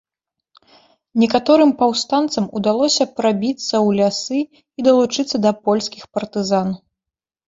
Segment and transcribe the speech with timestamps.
[1.23, 6.73] Некаторым паўстанцам удалося прабіцца ў лясы і далучыцца да польскіх партызан.